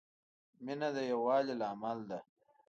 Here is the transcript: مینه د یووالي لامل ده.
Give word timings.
مینه 0.65 0.89
د 0.95 0.97
یووالي 1.11 1.53
لامل 1.61 1.99
ده. 2.09 2.19